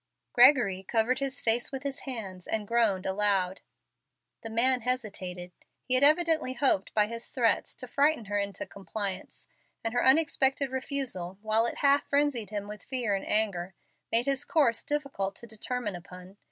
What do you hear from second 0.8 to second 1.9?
covered his face with